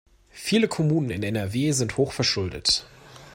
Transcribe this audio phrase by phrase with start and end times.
[0.31, 2.87] Viele Kommunen in NRW sind hochverschuldet.